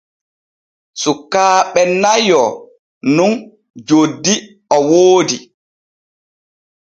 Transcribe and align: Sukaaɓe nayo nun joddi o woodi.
Sukaaɓe 1.01 1.81
nayo 2.01 2.41
nun 3.15 3.31
joddi 3.87 4.33
o 4.75 4.77
woodi. 4.89 5.37